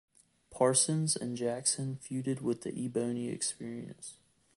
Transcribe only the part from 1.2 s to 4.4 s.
Jackson feuded with The Ebony Experience.